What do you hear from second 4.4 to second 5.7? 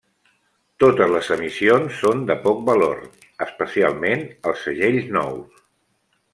els segells nous.